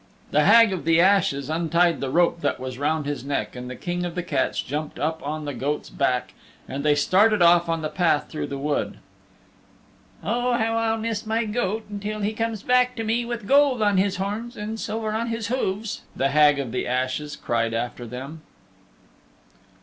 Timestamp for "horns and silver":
14.15-15.11